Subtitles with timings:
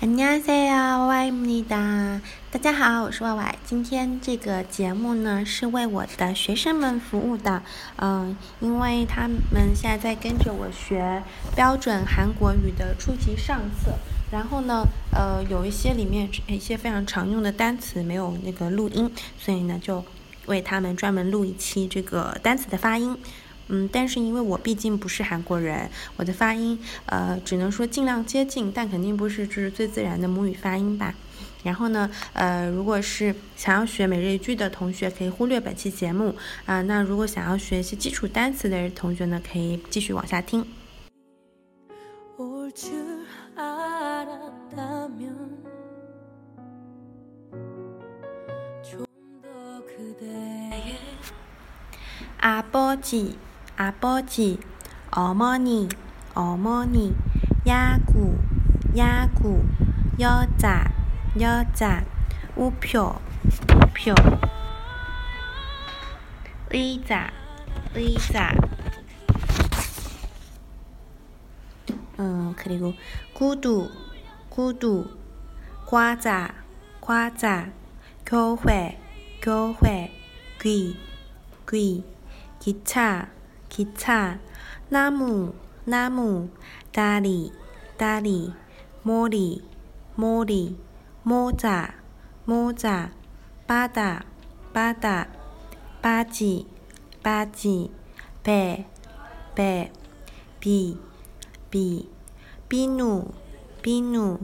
[0.00, 2.20] 안녕하세요，와이입니 다。
[2.50, 3.58] 大家好，我是 Y Y。
[3.64, 7.62] 今天这个节目呢是为我的学生们服务的，
[7.96, 11.22] 嗯，因为他们现在在跟着我学
[11.54, 13.92] 标准韩国语的初级上册，
[14.32, 20.04] 然后呢，呃，有一些里面一些非常常用的单词没有那个录音，所以呢就
[20.46, 23.16] 为他们专门录一期这个单词的发音。
[23.72, 31.14] 嗯，但是因为我毕竟不是韩国人，我的发音，呃，只能说尽量接近，但肯定不是就是最自然的母语发音吧。
[31.62, 36.34] 然后呢，呃，如果是想要学每日一句的同学，可以忽略本期节目
[36.66, 36.82] 啊。
[36.82, 40.66] 那如果想要学习基础单词的同学呢，可以继续往下听。
[52.40, 53.30] 阿波吉。
[53.30, 53.36] 아버지,
[55.11, 55.89] 어머니,
[56.33, 57.13] 어머니,
[57.67, 58.37] 야구,
[58.95, 59.65] 야구,
[60.17, 60.91] 여자,
[61.39, 62.05] 여자,
[62.55, 63.15] 우표,
[63.75, 64.15] 우표,
[66.69, 67.29] 의자,
[67.93, 68.53] 의자.
[72.19, 72.93] 음, 그리고
[73.33, 73.89] 구두,
[74.49, 75.05] 구두,
[75.85, 76.53] 과자,
[77.01, 77.69] 과자,
[78.25, 79.01] 교회,
[79.41, 80.13] 교회,
[80.61, 80.97] 귀,
[81.69, 82.03] 귀,
[82.59, 83.35] 기차,
[83.75, 84.39] 기차,
[84.87, 86.49] 나무, 나무,
[86.93, 87.51] 다리,
[87.97, 88.53] 다리,
[89.03, 89.67] 머리,
[90.15, 90.79] 머리,
[91.23, 91.93] 모자,
[92.45, 93.11] 모자,
[93.67, 94.23] 바다,
[94.71, 95.27] 바다,
[96.01, 96.65] 바지,
[97.21, 97.91] 바지,
[98.43, 98.87] 배,
[99.55, 99.91] 배,
[100.61, 100.97] 비,
[101.69, 102.09] 비,
[102.69, 103.27] 비누,
[103.81, 104.39] 비누,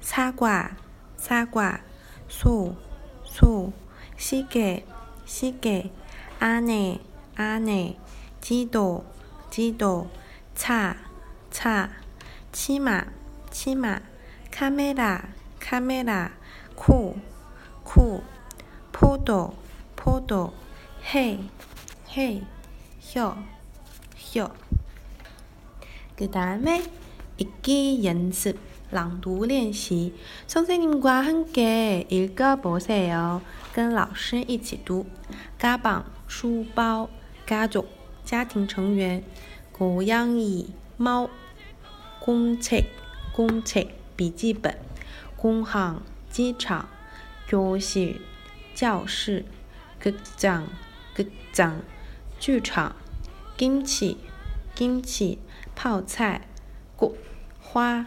[0.00, 0.76] 사과,
[1.16, 1.82] 사과,
[2.28, 2.76] 소,
[3.24, 3.72] 소,
[4.16, 4.86] 시계,
[5.24, 5.92] 시계,
[6.38, 7.00] 아내,
[7.34, 7.98] 아내,
[8.45, 9.05] 지도,
[9.49, 10.09] 지도,
[10.55, 10.95] 차,
[11.49, 11.89] 차,
[12.51, 13.03] 치마,
[13.49, 13.99] 치마,
[14.49, 16.31] 카메라, 카메라,
[16.75, 17.15] 코,
[17.83, 18.23] 코,
[18.91, 19.53] 포도,
[19.95, 20.53] 포도,
[21.13, 21.39] 해,
[22.09, 22.43] 해,
[22.99, 23.37] 혀,
[24.15, 24.51] 혀.
[26.15, 26.83] 그 다음에
[27.37, 28.59] 읽기 연습,
[28.91, 30.13] 랑도 练习.
[30.47, 33.41] 선생님과 함께 읽어보세요.
[33.73, 35.05] 跟老师一起读.
[35.57, 37.09] 가방, 书包,
[37.45, 37.87] 가족,
[38.25, 39.23] 家庭成员，
[39.71, 41.29] 狗养椅猫，
[42.19, 42.83] 公厕
[43.33, 44.77] 公厕笔记本，
[45.35, 46.89] 工行机场，
[47.47, 48.21] 教室
[48.75, 49.45] 教室，
[50.01, 50.67] 剧场
[51.15, 51.81] 剧场
[52.39, 52.95] 剧场，
[53.57, 54.17] 金起
[54.73, 55.39] 金起
[55.75, 56.47] 泡菜，
[56.95, 57.13] 果
[57.59, 58.05] 花，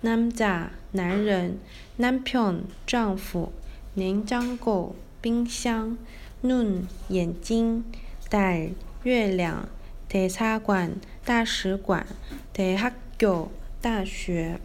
[0.00, 1.58] 男仔男人，
[1.96, 3.52] 男朋丈夫，
[3.94, 5.96] 냉장 고， 冰箱，
[6.42, 7.84] 눈眼睛，
[8.28, 8.70] 달
[9.04, 9.68] 月亮，
[10.08, 12.06] 대사 관， 大使馆，
[12.52, 13.48] 대학 교，
[13.80, 14.60] 大学，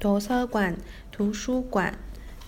[0.00, 0.76] 도서 관，
[1.12, 1.98] 图书馆，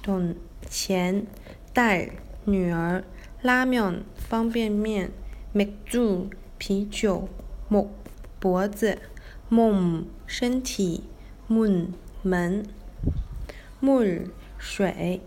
[0.02, 0.36] 돈
[0.68, 1.26] 钱，
[1.72, 2.10] 딸
[2.44, 3.04] 女儿，
[3.42, 5.10] 拉面方便面，
[5.52, 7.28] 맥 주， 啤酒，
[7.68, 7.90] 목
[8.40, 8.98] 脖子，
[9.48, 11.04] 몸身体，
[11.46, 11.92] 문
[12.22, 12.66] 门，
[13.80, 15.20] 물水，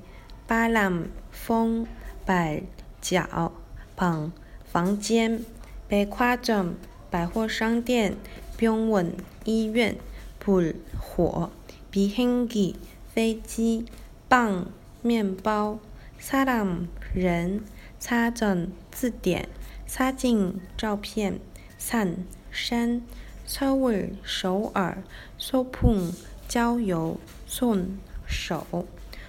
[0.47, 1.87] 바람风，
[2.25, 2.63] 발
[2.99, 3.53] 脚，
[3.95, 4.31] 방
[4.65, 5.45] 房间。
[5.87, 6.75] 北夸镇
[7.09, 8.15] 百货商店，
[8.57, 9.97] 병원医院，
[10.39, 11.49] 불火，
[11.91, 12.75] 비행기
[13.13, 13.85] 飞机，
[14.29, 14.71] 빵
[15.01, 15.79] 面包，
[16.19, 17.63] 사람人，
[17.99, 19.49] 사전字典，
[19.85, 21.39] 사진照片，
[21.77, 23.01] 산山，
[23.45, 25.03] 서울首尔，
[25.37, 26.13] 소풍
[26.47, 28.87] 郊游，손手，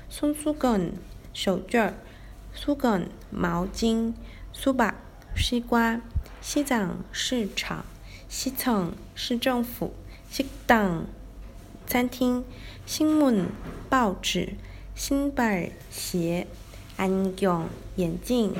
[0.08, 0.92] 손수건
[1.32, 1.94] 手绢，
[2.54, 4.14] 수건毛巾，
[4.52, 4.94] 수박
[5.34, 6.00] 西瓜。
[6.49, 7.83] 西藏市场，
[8.29, 9.93] 西藏市政府，
[10.29, 11.05] 西藏
[11.85, 12.45] 餐厅，
[12.85, 13.49] 新闻
[13.89, 14.53] 报纸，
[14.95, 15.41] 新布
[15.91, 16.47] 鞋，
[16.97, 17.65] 眼镜，
[17.97, 18.53] 眼镜，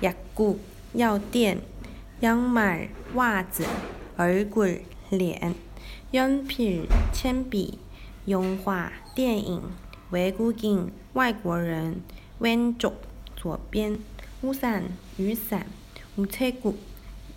[0.00, 0.56] 药膏，
[0.94, 1.60] 药店，
[2.20, 2.78] 羊毛
[3.12, 3.66] 袜子，
[4.16, 4.64] 耳骨
[5.10, 5.54] 链，
[6.12, 7.78] 用品，铅笔，
[8.24, 9.62] 油画，电影，
[10.08, 12.00] 望远镜，外国人，
[12.38, 12.94] 弯角，
[13.36, 13.98] 左边，
[14.40, 14.84] 乌伞，
[15.18, 15.66] 雨伞，
[16.16, 16.78] 五彩谷。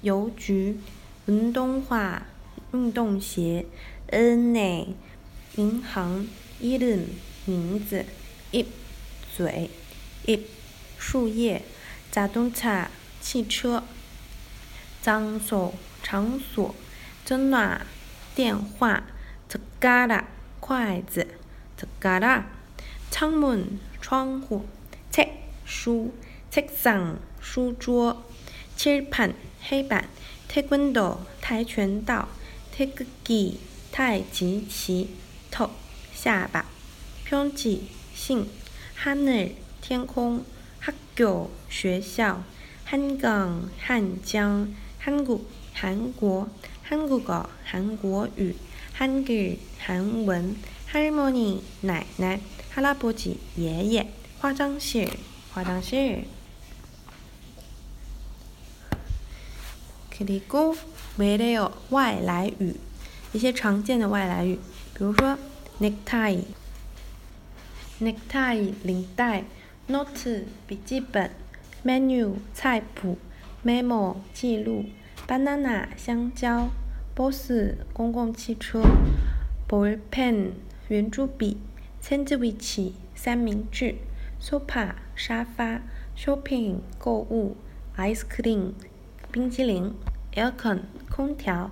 [0.03, 0.79] 邮局，
[1.27, 2.23] 运动化，
[2.73, 3.67] 运动鞋，
[4.13, 4.95] 은행
[5.57, 6.27] 银行，
[6.61, 7.07] 이름
[7.45, 8.05] 名字，
[8.51, 8.67] 입
[9.37, 9.71] 嘴，
[10.27, 10.47] 잎
[10.99, 11.63] 树叶，
[12.11, 13.83] 자동차汽车，
[15.03, 16.75] 장소场所，
[17.25, 17.81] 전화
[18.35, 19.05] 电话，
[19.49, 20.25] 젓가락
[20.61, 21.27] 筷子，
[21.77, 22.45] 젓가락
[23.11, 24.67] 창문窗户，
[25.11, 25.29] 책
[25.65, 26.13] 书，
[26.51, 28.25] 책상书桌，
[28.77, 30.09] 칠판黑板，
[30.49, 32.29] 跆拳道跆拳道，
[32.75, 33.57] 태극기
[33.91, 35.09] 太极旗，
[35.51, 35.71] 头
[36.15, 36.65] 下巴，
[37.29, 37.83] 평지
[38.15, 38.47] 신
[38.95, 40.45] 하늘天空
[40.81, 42.43] 학교 学校
[42.85, 46.49] 한강 한강 한국 한국
[46.85, 48.29] 한국어 한국어
[48.93, 50.55] 汉语韩文
[50.87, 52.39] 할머니 奶奶
[52.75, 55.09] 할아버지 爷爷 화장실
[55.53, 56.27] 화장실
[60.18, 60.74] 格里格，
[61.90, 62.76] 外来语。
[63.34, 64.58] 一些常见的外来语，
[64.96, 65.38] 比如说
[65.80, 69.44] ，necktie，necktie 领带
[69.88, 71.30] ，note 笔记本
[71.86, 73.20] ，menu 菜谱
[73.64, 74.86] ，memo 记录
[75.28, 76.72] ，banana 香蕉
[77.16, 78.82] ，bose 公共汽车
[79.68, 80.54] ，ballpen
[80.88, 81.58] 圆珠笔
[82.02, 83.94] ，sandwich 三明治
[84.42, 85.84] ，sofa 安沙发
[86.18, 87.56] ，shopping 购物
[87.98, 88.72] ，ice cream。
[89.32, 89.94] 冰激凌
[90.34, 90.80] aircon
[91.10, 91.70] 空调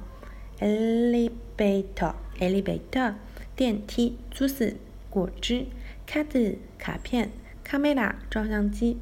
[0.59, 3.13] elevator elevator
[3.55, 4.75] 电梯 juice
[5.09, 5.67] 果汁
[6.05, 7.31] card 卡片
[7.65, 8.97] camera 照相机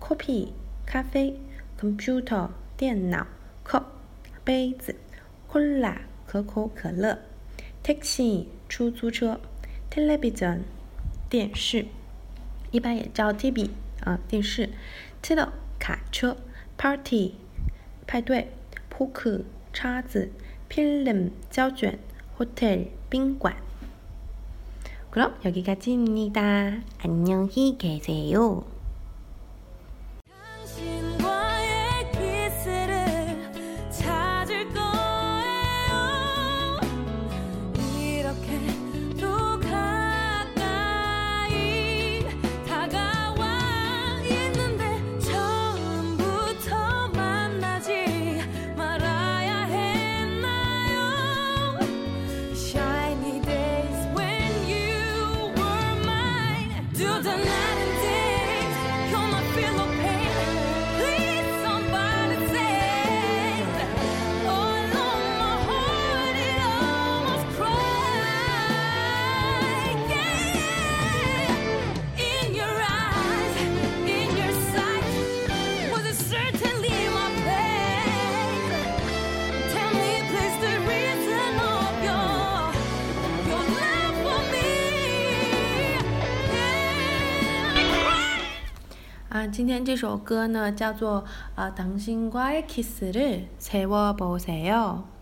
[0.00, 0.50] coffee
[0.86, 1.40] 咖啡
[1.80, 3.26] computer 电脑
[3.64, 3.82] cup
[4.44, 4.94] 杯子
[5.50, 7.18] cola 可口可乐
[7.82, 9.40] taxi 出租车
[9.90, 10.60] television
[11.28, 11.86] 电视
[12.70, 13.70] 一般也叫 TV
[14.00, 14.70] 啊电视
[15.20, 15.48] tilo
[15.80, 16.36] 卡车
[16.76, 17.34] party
[18.07, 18.51] 派对
[18.89, 19.43] poke
[19.73, 20.31] 叉子
[20.69, 21.97] film 胶卷
[22.37, 23.55] hotel 宾馆
[25.11, 26.81] 그럼 여기까지입니다.
[27.03, 28.63] 안녕히 계세요.
[89.45, 91.23] 아, 今天这首歌呢叫做
[91.55, 95.14] 呃 당신과의 키스를 세워보세요.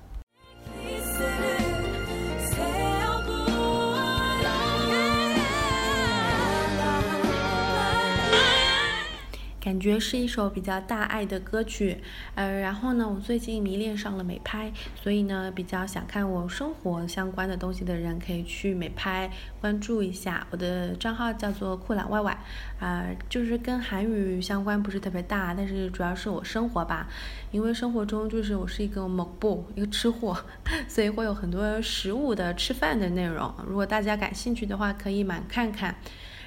[9.65, 11.97] 感觉是一首比较大爱的歌曲，
[12.35, 19.31] 呃，然后呢，我最近迷恋上了美拍，所以呢，比较想看我生活相关的东西的人可以去美拍
[19.63, 20.47] 关注一下。
[20.51, 22.37] 我的账号叫做酷懒 yy，
[22.79, 27.09] 啊，就是跟韩语相关不是特别大，但是主要是我生活吧，
[27.51, 30.37] 因为生活中就是我是一个某部一个吃货，
[30.87, 33.51] 所以会有很多食物的吃饭的内容。
[33.67, 35.97] 如果大家感兴趣的话，可以满看看。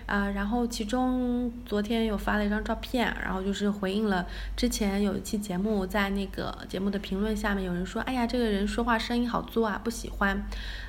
[0.07, 4.27] 啊，然后其中昨天有发了一张照片，然后就是回应了
[4.57, 10.47] 之前有一期节目，在那个节目的评论下面有人说，哎呀，这个人说话声音好作啊，不喜欢，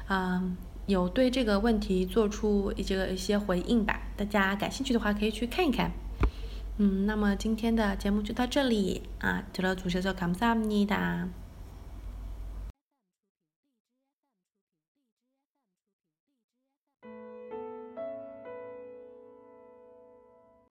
[0.10, 0.58] 嗯，
[0.88, 5.92] 有对这个问题做出这个一些回应吧，大家感兴趣的话可以去看一看，
[6.78, 11.28] 嗯，那么今天的节目就到这里啊，들어주셔서감사합니다